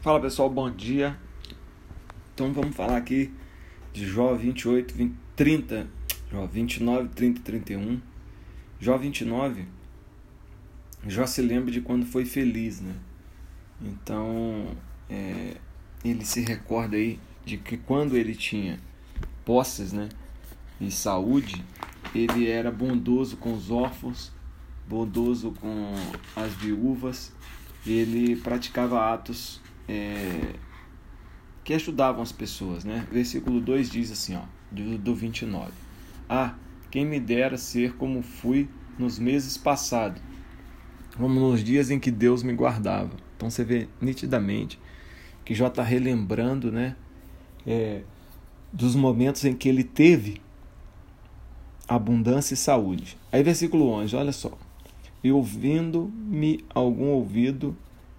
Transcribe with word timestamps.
Fala 0.00 0.20
pessoal, 0.20 0.48
bom 0.48 0.70
dia. 0.70 1.18
Então 2.32 2.52
vamos 2.52 2.76
falar 2.76 2.96
aqui 2.96 3.34
de 3.92 4.06
Jó 4.06 4.32
28, 4.32 4.94
20, 4.94 5.16
30, 5.34 5.88
Jó 6.30 6.46
29, 6.46 7.08
30 7.08 7.40
31. 7.40 8.00
Jó 8.78 8.96
29, 8.96 9.66
Jó 11.04 11.26
se 11.26 11.42
lembra 11.42 11.72
de 11.72 11.80
quando 11.80 12.06
foi 12.06 12.24
feliz, 12.24 12.80
né? 12.80 12.94
Então 13.82 14.68
é, 15.10 15.56
ele 16.04 16.24
se 16.24 16.42
recorda 16.42 16.96
aí 16.96 17.18
de 17.44 17.58
que 17.58 17.76
quando 17.76 18.16
ele 18.16 18.36
tinha 18.36 18.78
posses, 19.44 19.92
né? 19.92 20.08
E 20.80 20.92
saúde, 20.92 21.64
ele 22.14 22.48
era 22.48 22.70
bondoso 22.70 23.36
com 23.36 23.52
os 23.52 23.68
órfãos, 23.68 24.30
bondoso 24.88 25.50
com 25.60 25.92
as 26.36 26.52
viúvas, 26.52 27.32
ele 27.84 28.36
praticava 28.36 29.12
atos 29.12 29.60
é, 29.88 30.54
que 31.64 31.72
ajudavam 31.74 32.22
as 32.22 32.32
pessoas. 32.32 32.84
Né? 32.84 33.06
Versículo 33.10 33.60
2 33.60 33.90
diz 33.90 34.12
assim, 34.12 34.36
ó, 34.36 34.42
do, 34.70 34.98
do 34.98 35.14
29. 35.14 35.72
Ah, 36.28 36.54
quem 36.90 37.04
me 37.04 37.18
dera 37.18 37.56
ser 37.56 37.94
como 37.94 38.22
fui 38.22 38.68
nos 38.98 39.18
meses 39.18 39.56
passados, 39.56 40.20
como 41.16 41.40
nos 41.40 41.62
dias 41.62 41.90
em 41.90 41.98
que 41.98 42.10
Deus 42.10 42.42
me 42.42 42.52
guardava. 42.52 43.10
Então 43.36 43.50
você 43.50 43.64
vê 43.64 43.88
nitidamente 44.00 44.78
que 45.44 45.54
já 45.54 45.68
está 45.68 45.82
relembrando 45.82 46.70
né, 46.70 46.96
é, 47.66 48.02
dos 48.72 48.94
momentos 48.94 49.44
em 49.44 49.54
que 49.54 49.68
ele 49.68 49.84
teve 49.84 50.40
abundância 51.88 52.54
e 52.54 52.56
saúde. 52.56 53.16
Aí 53.32 53.42
versículo 53.42 53.88
11, 53.88 54.14
olha 54.14 54.32
só. 54.32 54.58
E 55.24 55.32
ouvindo-me 55.32 56.64
algum 56.74 57.06
ouvido, 57.06 57.76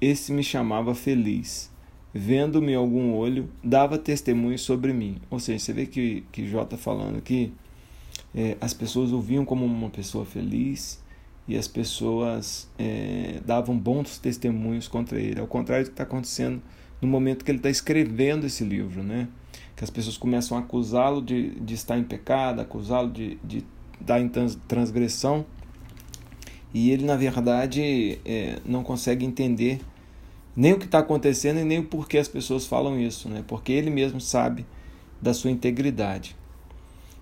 esse 0.00 0.32
me 0.32 0.42
chamava 0.42 0.94
feliz. 0.94 1.70
Vendo-me 2.12 2.74
algum 2.74 3.14
olho, 3.14 3.48
dava 3.62 3.96
testemunho 3.96 4.58
sobre 4.58 4.92
mim. 4.92 5.18
Ou 5.30 5.38
seja, 5.38 5.58
você 5.58 5.72
vê 5.72 5.86
que, 5.86 6.24
que 6.32 6.48
Jó 6.48 6.62
está 6.62 6.76
falando 6.76 7.20
que 7.20 7.52
é, 8.34 8.56
as 8.60 8.74
pessoas 8.74 9.12
ouviam 9.12 9.44
como 9.44 9.64
uma 9.64 9.90
pessoa 9.90 10.24
feliz 10.24 11.00
e 11.46 11.56
as 11.56 11.68
pessoas 11.68 12.68
é, 12.78 13.40
davam 13.44 13.78
bons 13.78 14.18
testemunhos 14.18 14.88
contra 14.88 15.20
ele. 15.20 15.40
Ao 15.40 15.46
contrário 15.46 15.84
do 15.84 15.88
que 15.88 15.94
está 15.94 16.02
acontecendo 16.02 16.60
no 17.00 17.08
momento 17.08 17.44
que 17.44 17.50
ele 17.50 17.58
está 17.58 17.70
escrevendo 17.70 18.46
esse 18.46 18.64
livro, 18.64 19.02
né? 19.02 19.28
Que 19.76 19.84
as 19.84 19.90
pessoas 19.90 20.16
começam 20.16 20.56
a 20.56 20.60
acusá-lo 20.60 21.22
de, 21.22 21.50
de 21.60 21.74
estar 21.74 21.96
em 21.96 22.04
pecado, 22.04 22.60
acusá-lo 22.60 23.10
de, 23.10 23.38
de 23.42 23.64
dar 24.00 24.20
em 24.20 24.28
transgressão 24.28 25.46
e 26.72 26.90
ele, 26.90 27.04
na 27.04 27.16
verdade, 27.16 28.20
é, 28.24 28.58
não 28.64 28.82
consegue 28.82 29.24
entender 29.24 29.80
nem 30.54 30.72
o 30.72 30.78
que 30.78 30.84
está 30.84 30.98
acontecendo 30.98 31.58
e 31.60 31.64
nem 31.64 31.78
o 31.78 31.84
porquê 31.84 32.18
as 32.18 32.28
pessoas 32.28 32.66
falam 32.66 33.00
isso, 33.00 33.28
né? 33.28 33.44
porque 33.46 33.72
ele 33.72 33.90
mesmo 33.90 34.20
sabe 34.20 34.66
da 35.20 35.34
sua 35.34 35.50
integridade. 35.50 36.36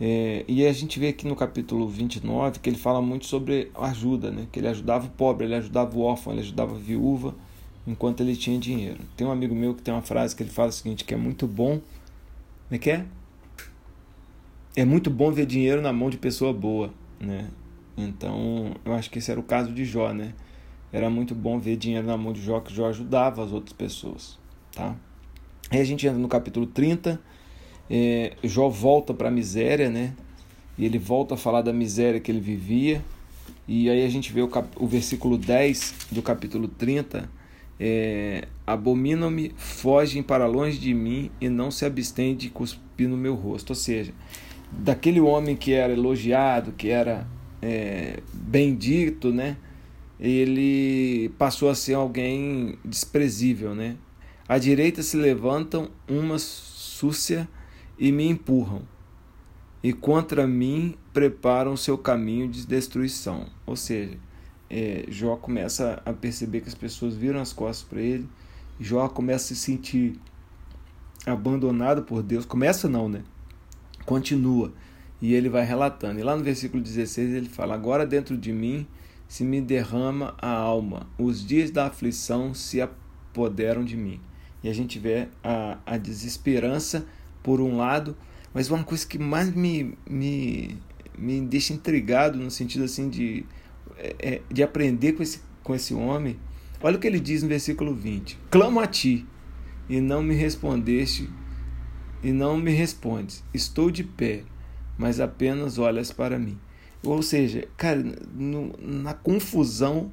É, 0.00 0.44
e 0.48 0.66
a 0.66 0.72
gente 0.72 0.98
vê 0.98 1.08
aqui 1.08 1.26
no 1.26 1.36
capítulo 1.36 1.86
29 1.88 2.58
que 2.58 2.70
ele 2.70 2.78
fala 2.78 3.02
muito 3.02 3.26
sobre 3.26 3.70
ajuda, 3.74 4.30
né? 4.30 4.46
que 4.50 4.58
ele 4.58 4.68
ajudava 4.68 5.06
o 5.06 5.10
pobre, 5.10 5.46
ele 5.46 5.54
ajudava 5.54 5.96
o 5.96 6.00
órfão, 6.00 6.32
ele 6.32 6.42
ajudava 6.42 6.74
a 6.74 6.78
viúva 6.78 7.34
enquanto 7.86 8.20
ele 8.20 8.36
tinha 8.36 8.58
dinheiro. 8.58 9.00
Tem 9.16 9.26
um 9.26 9.30
amigo 9.30 9.54
meu 9.54 9.74
que 9.74 9.82
tem 9.82 9.92
uma 9.92 10.02
frase 10.02 10.34
que 10.34 10.42
ele 10.42 10.50
fala 10.50 10.68
o 10.68 10.72
seguinte, 10.72 11.04
que 11.04 11.14
é 11.14 11.16
muito 11.16 11.46
bom, 11.46 11.80
como 12.68 12.72
é 12.72 12.78
que 12.78 12.90
é? 12.90 13.04
É 14.76 14.84
muito 14.84 15.10
bom 15.10 15.32
ver 15.32 15.46
dinheiro 15.46 15.82
na 15.82 15.92
mão 15.92 16.08
de 16.08 16.16
pessoa 16.16 16.52
boa, 16.52 16.90
né? 17.18 17.48
Então, 18.08 18.74
eu 18.84 18.94
acho 18.94 19.10
que 19.10 19.18
esse 19.18 19.30
era 19.30 19.38
o 19.38 19.42
caso 19.42 19.72
de 19.72 19.84
Jó, 19.84 20.12
né? 20.12 20.34
Era 20.92 21.08
muito 21.08 21.34
bom 21.34 21.58
ver 21.58 21.76
dinheiro 21.76 22.06
na 22.06 22.16
mão 22.16 22.32
de 22.32 22.42
Jó, 22.42 22.60
que 22.60 22.74
Jó 22.74 22.88
ajudava 22.88 23.44
as 23.44 23.52
outras 23.52 23.72
pessoas, 23.72 24.38
tá? 24.74 24.96
Aí 25.70 25.80
a 25.80 25.84
gente 25.84 26.06
entra 26.06 26.18
no 26.18 26.28
capítulo 26.28 26.66
30, 26.66 27.20
é, 27.88 28.36
Jó 28.42 28.68
volta 28.68 29.14
para 29.14 29.28
a 29.28 29.30
miséria, 29.30 29.88
né? 29.88 30.14
E 30.78 30.84
ele 30.84 30.98
volta 30.98 31.34
a 31.34 31.36
falar 31.36 31.62
da 31.62 31.72
miséria 31.72 32.18
que 32.18 32.30
ele 32.30 32.40
vivia. 32.40 33.04
E 33.68 33.90
aí 33.90 34.04
a 34.04 34.08
gente 34.08 34.32
vê 34.32 34.40
o, 34.40 34.48
cap, 34.48 34.68
o 34.76 34.86
versículo 34.86 35.36
10 35.36 36.06
do 36.10 36.22
capítulo 36.22 36.66
30. 36.68 37.28
É, 37.78 38.48
Abominam-me, 38.66 39.52
fogem 39.56 40.22
para 40.22 40.46
longe 40.46 40.78
de 40.78 40.94
mim 40.94 41.30
e 41.40 41.48
não 41.48 41.70
se 41.70 41.84
abstêm 41.84 42.34
de 42.34 42.48
cuspir 42.48 43.08
no 43.08 43.16
meu 43.16 43.34
rosto. 43.34 43.70
Ou 43.70 43.76
seja, 43.76 44.12
daquele 44.72 45.20
homem 45.20 45.54
que 45.54 45.72
era 45.72 45.92
elogiado, 45.92 46.72
que 46.72 46.88
era 46.88 47.26
é, 47.62 48.20
bendito, 48.32 49.32
né? 49.32 49.56
Ele 50.18 51.30
passou 51.38 51.70
a 51.70 51.74
ser 51.74 51.94
alguém 51.94 52.78
desprezível, 52.84 53.74
né? 53.74 53.96
À 54.48 54.58
direita 54.58 55.02
se 55.02 55.16
levantam 55.16 55.90
uma 56.08 56.38
súcia 56.38 57.48
e 57.98 58.10
me 58.10 58.26
empurram, 58.28 58.82
e 59.82 59.92
contra 59.92 60.46
mim 60.46 60.96
preparam 61.12 61.76
seu 61.76 61.96
caminho 61.96 62.48
de 62.48 62.66
destruição. 62.66 63.46
Ou 63.66 63.76
seja, 63.76 64.18
é, 64.68 65.04
Jó 65.08 65.36
começa 65.36 66.02
a 66.04 66.12
perceber 66.12 66.60
que 66.60 66.68
as 66.68 66.74
pessoas 66.74 67.14
viram 67.14 67.40
as 67.40 67.52
costas 67.52 67.86
para 67.88 68.00
ele, 68.00 68.28
Jó 68.78 69.08
começa 69.08 69.52
a 69.52 69.56
se 69.56 69.56
sentir 69.56 70.18
abandonado 71.26 72.02
por 72.02 72.22
Deus. 72.22 72.44
Começa 72.44 72.88
não, 72.88 73.08
né? 73.08 73.22
Continua 74.04 74.72
e 75.20 75.34
ele 75.34 75.48
vai 75.48 75.64
relatando. 75.64 76.18
E 76.18 76.22
lá 76.22 76.36
no 76.36 76.42
versículo 76.42 76.82
16 76.82 77.32
ele 77.32 77.48
fala: 77.48 77.74
Agora 77.74 78.06
dentro 78.06 78.36
de 78.36 78.52
mim 78.52 78.86
se 79.28 79.44
me 79.44 79.60
derrama 79.60 80.34
a 80.38 80.50
alma, 80.50 81.06
os 81.16 81.46
dias 81.46 81.70
da 81.70 81.86
aflição 81.86 82.52
se 82.52 82.80
apoderam 82.80 83.84
de 83.84 83.96
mim. 83.96 84.20
E 84.62 84.68
a 84.68 84.72
gente 84.72 84.98
vê 84.98 85.28
a, 85.42 85.78
a 85.86 85.96
desesperança 85.96 87.06
por 87.42 87.60
um 87.60 87.76
lado, 87.76 88.16
mas 88.52 88.68
uma 88.68 88.82
coisa 88.82 89.06
que 89.06 89.18
mais 89.18 89.54
me, 89.54 89.96
me, 90.08 90.76
me 91.16 91.40
deixa 91.42 91.72
intrigado 91.72 92.38
no 92.38 92.50
sentido 92.50 92.84
assim 92.84 93.08
de, 93.08 93.46
é, 93.96 94.16
é 94.18 94.42
de 94.50 94.62
aprender 94.62 95.12
com 95.12 95.22
esse, 95.22 95.40
com 95.62 95.74
esse 95.74 95.94
homem. 95.94 96.36
Olha 96.82 96.96
o 96.96 97.00
que 97.00 97.06
ele 97.06 97.20
diz 97.20 97.42
no 97.42 97.48
versículo 97.48 97.94
20: 97.94 98.36
Clamo 98.50 98.80
a 98.80 98.86
ti, 98.88 99.24
e 99.88 100.00
não 100.00 100.22
me 100.22 100.34
respondeste, 100.34 101.30
e 102.22 102.32
não 102.32 102.56
me 102.56 102.72
respondes. 102.72 103.44
Estou 103.54 103.90
de 103.90 104.02
pé, 104.02 104.42
mas 105.00 105.18
apenas 105.18 105.78
olhas 105.78 106.12
para 106.12 106.38
mim. 106.38 106.58
Ou 107.02 107.22
seja, 107.22 107.66
cara, 107.74 108.04
no, 108.34 108.70
na 108.78 109.14
confusão, 109.14 110.12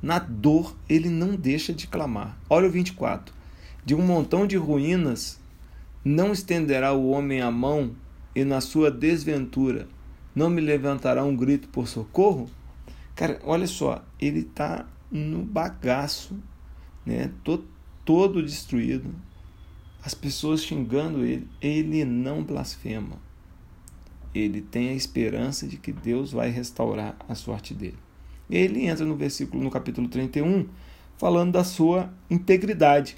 na 0.00 0.20
dor, 0.20 0.76
ele 0.88 1.08
não 1.08 1.34
deixa 1.34 1.72
de 1.72 1.88
clamar. 1.88 2.38
Olha 2.48 2.68
o 2.68 2.70
24. 2.70 3.34
De 3.84 3.92
um 3.92 4.00
montão 4.00 4.46
de 4.46 4.56
ruínas 4.56 5.40
não 6.04 6.30
estenderá 6.30 6.92
o 6.92 7.10
homem 7.10 7.40
a 7.40 7.50
mão, 7.50 7.96
e 8.32 8.44
na 8.44 8.60
sua 8.60 8.88
desventura 8.88 9.88
não 10.32 10.48
me 10.48 10.60
levantará 10.60 11.24
um 11.24 11.34
grito 11.34 11.68
por 11.68 11.88
socorro? 11.88 12.48
Cara, 13.16 13.40
olha 13.42 13.66
só, 13.66 14.04
ele 14.20 14.42
está 14.42 14.86
no 15.10 15.42
bagaço, 15.42 16.38
né? 17.04 17.32
todo, 17.42 17.64
todo 18.04 18.40
destruído, 18.40 19.12
as 20.04 20.14
pessoas 20.14 20.62
xingando 20.62 21.24
ele, 21.24 21.48
ele 21.60 22.04
não 22.04 22.44
blasfema 22.44 23.28
ele 24.34 24.60
tem 24.60 24.90
a 24.90 24.94
esperança 24.94 25.66
de 25.66 25.76
que 25.76 25.92
Deus 25.92 26.32
vai 26.32 26.50
restaurar 26.50 27.16
a 27.28 27.34
sorte 27.34 27.74
dele. 27.74 27.98
Ele 28.48 28.86
entra 28.86 29.04
no 29.04 29.16
versículo 29.16 29.62
no 29.62 29.70
capítulo 29.70 30.08
31 30.08 30.66
falando 31.16 31.52
da 31.52 31.64
sua 31.64 32.12
integridade. 32.28 33.16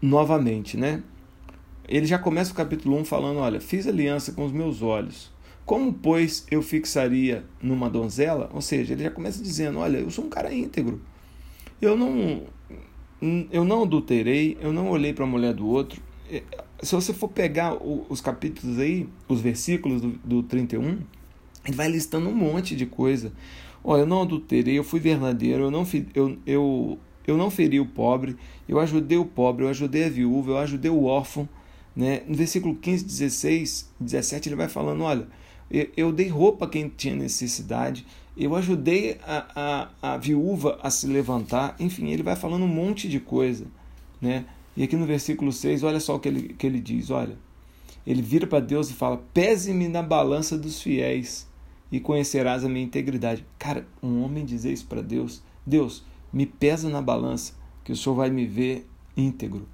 Novamente, 0.00 0.76
né? 0.76 1.02
Ele 1.88 2.06
já 2.06 2.18
começa 2.18 2.52
o 2.52 2.54
capítulo 2.54 2.96
1 2.98 3.04
falando, 3.04 3.38
olha, 3.38 3.60
fiz 3.60 3.86
aliança 3.86 4.32
com 4.32 4.44
os 4.44 4.52
meus 4.52 4.80
olhos. 4.80 5.30
Como, 5.66 5.92
pois, 5.92 6.46
eu 6.50 6.62
fixaria 6.62 7.44
numa 7.60 7.90
donzela? 7.90 8.50
Ou 8.52 8.60
seja, 8.60 8.92
ele 8.92 9.02
já 9.02 9.10
começa 9.10 9.42
dizendo, 9.42 9.78
olha, 9.78 9.98
eu 9.98 10.10
sou 10.10 10.24
um 10.24 10.28
cara 10.28 10.52
íntegro. 10.52 11.00
Eu 11.80 11.96
não 11.96 12.42
eu 13.50 13.64
não 13.64 13.82
adulterei, 13.82 14.56
eu 14.60 14.72
não 14.72 14.88
olhei 14.88 15.12
para 15.12 15.24
a 15.24 15.28
mulher 15.28 15.52
do 15.52 15.66
outro, 15.66 16.00
se 16.82 16.94
você 16.94 17.12
for 17.12 17.28
pegar 17.28 17.74
os 17.74 18.20
capítulos 18.20 18.78
aí, 18.78 19.08
os 19.28 19.40
versículos 19.40 20.00
do, 20.00 20.08
do 20.24 20.42
31, 20.42 20.98
ele 21.66 21.76
vai 21.76 21.88
listando 21.88 22.28
um 22.28 22.34
monte 22.34 22.74
de 22.74 22.86
coisa. 22.86 23.32
Olha, 23.84 24.02
eu 24.02 24.06
não 24.06 24.22
adulterei, 24.22 24.78
eu 24.78 24.84
fui 24.84 25.00
verdadeiro, 25.00 25.64
eu 25.64 25.70
não, 25.70 25.86
eu, 26.14 26.38
eu, 26.46 26.98
eu 27.26 27.36
não 27.36 27.50
feri 27.50 27.80
o 27.80 27.86
pobre, 27.86 28.36
eu 28.68 28.78
ajudei 28.78 29.18
o 29.18 29.24
pobre, 29.24 29.64
eu 29.64 29.68
ajudei 29.68 30.04
a 30.04 30.08
viúva, 30.08 30.52
eu 30.52 30.58
ajudei 30.58 30.90
o 30.90 31.04
órfão. 31.04 31.48
Né? 31.94 32.22
No 32.26 32.34
versículo 32.34 32.74
15, 32.74 33.04
16, 33.04 33.90
17, 34.00 34.48
ele 34.48 34.56
vai 34.56 34.68
falando: 34.68 35.02
olha, 35.02 35.26
eu, 35.70 35.88
eu 35.96 36.12
dei 36.12 36.28
roupa 36.28 36.64
a 36.64 36.68
quem 36.68 36.88
tinha 36.88 37.14
necessidade, 37.14 38.06
eu 38.36 38.54
ajudei 38.54 39.18
a, 39.22 39.88
a, 40.02 40.14
a 40.14 40.16
viúva 40.16 40.78
a 40.82 40.90
se 40.90 41.06
levantar. 41.06 41.76
Enfim, 41.78 42.08
ele 42.10 42.22
vai 42.22 42.36
falando 42.36 42.64
um 42.64 42.68
monte 42.68 43.08
de 43.08 43.20
coisa. 43.20 43.66
Né? 44.20 44.44
E 44.76 44.82
aqui 44.82 44.96
no 44.96 45.06
versículo 45.06 45.52
6, 45.52 45.82
olha 45.82 46.00
só 46.00 46.16
o 46.16 46.20
que 46.20 46.28
ele, 46.28 46.54
que 46.54 46.66
ele 46.66 46.80
diz: 46.80 47.10
olha, 47.10 47.36
ele 48.06 48.22
vira 48.22 48.46
para 48.46 48.60
Deus 48.60 48.90
e 48.90 48.94
fala: 48.94 49.22
Pese-me 49.34 49.88
na 49.88 50.02
balança 50.02 50.56
dos 50.56 50.80
fiéis 50.80 51.48
e 51.90 51.98
conhecerás 52.00 52.64
a 52.64 52.68
minha 52.68 52.84
integridade. 52.84 53.44
Cara, 53.58 53.86
um 54.02 54.22
homem 54.22 54.44
dizer 54.44 54.72
isso 54.72 54.86
para 54.86 55.02
Deus: 55.02 55.42
Deus, 55.66 56.04
me 56.32 56.46
pesa 56.46 56.88
na 56.88 57.02
balança, 57.02 57.54
que 57.84 57.92
o 57.92 57.96
Senhor 57.96 58.14
vai 58.14 58.30
me 58.30 58.46
ver 58.46 58.88
íntegro. 59.16 59.68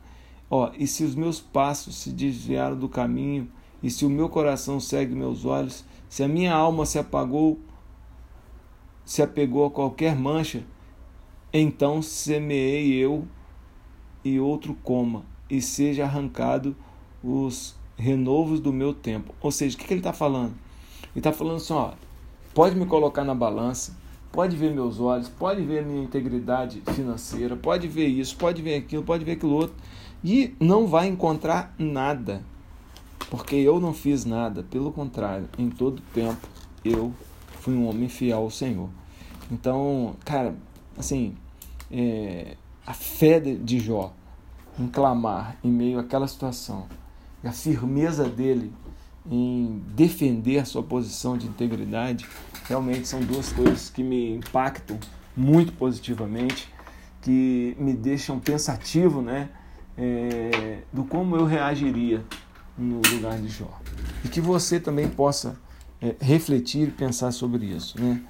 Ó, 0.51 0.71
e 0.79 0.87
se 0.87 1.05
os 1.05 1.15
meus 1.15 1.41
passos 1.41 1.97
se 1.97 2.11
desviaram 2.11 2.79
do 2.79 2.89
caminho, 2.89 3.51
e 3.83 3.91
se 3.91 4.05
o 4.05 4.11
meu 4.11 4.29
coração 4.29 4.81
segue 4.81 5.15
meus 5.15 5.45
olhos, 5.45 5.85
se 6.09 6.23
a 6.23 6.29
minha 6.29 6.55
alma 6.55 6.87
se 6.87 6.99
apagou, 6.99 7.59
se 9.05 9.23
apegou 9.23 9.67
a 9.67 9.71
qualquer 9.71 10.17
mancha, 10.17 10.65
então 11.53 12.01
semeei 12.01 12.93
eu 12.95 13.27
e 14.27 14.41
outro 14.41 14.77
coma, 14.83 15.23
e 15.49 15.63
seja 15.63 16.03
arrancado 16.03 16.75
os 17.23 17.77
renovos 17.97 18.59
do 18.59 18.73
meu 18.73 18.93
tempo. 18.93 19.33
Ou 19.41 19.53
seja, 19.53 19.77
o 19.77 19.79
que, 19.79 19.87
que 19.87 19.93
ele 19.93 20.01
está 20.01 20.13
falando? 20.13 20.53
Ele 21.13 21.21
está 21.21 21.33
falando 21.33 21.57
assim: 21.57 21.73
ó, 21.73 21.93
pode 22.53 22.75
me 22.75 22.87
colocar 22.87 23.23
na 23.23 23.37
balança, 23.37 23.97
pode 24.33 24.57
ver 24.57 24.75
meus 24.75 24.99
olhos, 24.99 25.29
pode 25.29 25.63
ver 25.63 25.87
minha 25.87 26.03
integridade 26.03 26.83
financeira, 26.93 27.57
pode 27.57 27.87
ver 27.87 28.09
isso, 28.09 28.37
pode 28.37 28.61
ver 28.63 28.75
aquilo, 28.75 29.05
pode 29.05 29.25
ver 29.25 29.33
aquilo 29.33 29.53
outro, 29.53 29.77
e 30.25 30.53
não 30.59 30.89
vai 30.89 31.07
encontrar 31.07 31.73
nada, 31.79 32.43
porque 33.31 33.55
eu 33.55 33.79
não 33.79 33.95
fiz 33.95 34.25
nada, 34.25 34.65
pelo 34.65 34.91
contrário, 34.91 35.49
em 35.57 35.71
todo 35.71 36.03
tempo 36.13 36.49
eu 36.85 37.15
fui 37.61 37.75
um 37.75 37.89
homem 37.89 38.09
fiel 38.09 38.39
ao 38.39 38.51
Senhor. 38.51 38.89
Então, 39.53 40.17
cara, 40.25 40.57
assim, 40.99 41.37
é, 41.91 42.57
a 42.87 42.95
fé 42.95 43.41
de 43.41 43.81
Jó 43.81 44.15
em 44.79 44.87
clamar 44.87 45.57
em 45.65 45.71
meio 45.71 45.99
àquela 45.99 46.29
situação 46.29 46.87
e 47.43 47.49
a 47.49 47.53
firmeza 47.53 48.29
dele 48.29 48.73
em 49.29 49.83
defender 49.89 50.59
a 50.59 50.65
sua 50.65 50.83
posição 50.83 51.37
de 51.37 51.47
integridade 51.47 52.27
realmente 52.65 53.09
são 53.09 53.21
duas 53.21 53.53
coisas 53.53 53.91
que 53.91 54.03
me 54.03 54.37
impactam 54.37 54.99
muito 55.37 55.73
positivamente, 55.73 56.73
que 57.21 57.77
me 57.79 57.93
deixam 57.93 58.39
pensativo, 58.39 59.21
né, 59.21 59.49
é, 59.99 60.83
do 60.93 61.05
como 61.05 61.37
eu 61.37 61.45
reagiria 61.45 62.25
no 62.79 63.01
lugar 63.11 63.39
de 63.39 63.49
Jó 63.49 63.81
e 64.25 64.29
que 64.29 64.41
você 64.41 64.79
também 64.79 65.09
possa 65.09 65.59
é, 66.01 66.15
refletir 66.21 66.89
e 66.89 66.91
pensar 66.91 67.33
sobre 67.33 67.67
isso, 67.67 68.01
né? 68.01 68.23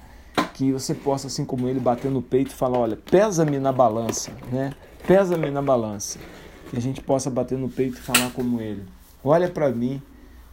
Que 0.57 0.71
você 0.71 0.95
possa, 0.95 1.27
assim 1.27 1.45
como 1.45 1.67
ele, 1.67 1.79
bater 1.79 2.09
no 2.09 2.19
peito 2.19 2.49
e 2.49 2.53
falar: 2.53 2.79
olha, 2.79 2.97
pesa-me 2.97 3.59
na 3.59 3.71
balança, 3.71 4.31
né? 4.51 4.73
Pesa-me 5.05 5.51
na 5.51 5.61
balança. 5.61 6.17
Que 6.71 6.77
a 6.77 6.81
gente 6.81 6.99
possa 6.99 7.29
bater 7.29 7.57
no 7.57 7.69
peito 7.69 7.97
e 7.97 8.01
falar 8.01 8.31
como 8.31 8.59
ele: 8.59 8.83
olha 9.23 9.47
para 9.47 9.69
mim, 9.69 10.01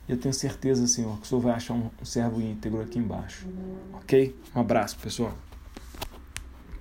eu 0.06 0.18
tenho 0.18 0.34
certeza, 0.34 0.86
Senhor, 0.86 1.16
que 1.16 1.22
o 1.22 1.26
Senhor 1.26 1.40
vai 1.40 1.54
achar 1.54 1.72
um 1.72 1.88
servo 2.02 2.38
íntegro 2.42 2.82
aqui 2.82 2.98
embaixo. 2.98 3.46
Ok? 3.94 4.36
Um 4.54 4.60
abraço, 4.60 4.98
pessoal. 4.98 5.32